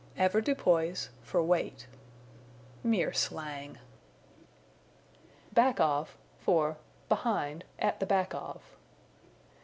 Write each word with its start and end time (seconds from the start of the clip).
Avoirdupois 0.17 1.09
for 1.21 1.43
Weight. 1.43 1.85
Mere 2.83 3.13
slang. 3.13 3.77
Back 5.53 5.79
of 5.79 6.17
for 6.39 6.77
Behind, 7.07 7.63
At 7.77 7.99
the 7.99 8.07
Back 8.07 8.33
of. 8.33 8.63